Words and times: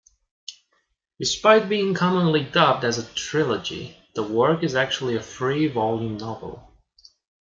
Despite 1.19 1.69
being 1.69 1.93
commonly 1.93 2.43
dubbed 2.43 2.83
as 2.83 2.97
a 2.97 3.05
trilogy, 3.13 3.97
the 4.15 4.23
work 4.23 4.63
is 4.63 4.73
actually 4.73 5.15
a 5.15 5.21
three-volume 5.21 6.17
novel. 6.17 6.73